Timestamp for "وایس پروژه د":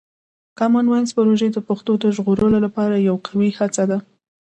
0.89-1.57